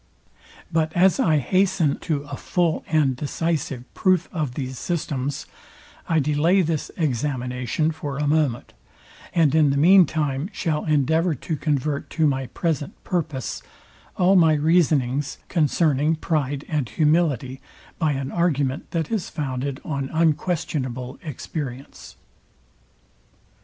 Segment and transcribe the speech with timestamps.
[0.71, 5.45] But as I hasten a full and decisive proof of these systems,
[6.09, 8.73] I delay this examination for a moment:
[9.31, 13.61] And in the mean time shall endeavour to convert to my present purpose
[14.17, 17.61] all my reasonings concerning pride and humility,
[17.99, 21.85] by an argument that is founded on unquestionable examination.